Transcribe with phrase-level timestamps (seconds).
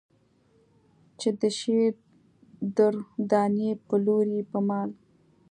[1.19, 1.93] چې د شعر
[2.77, 2.93] در
[3.31, 4.89] دانې پلورې په مال.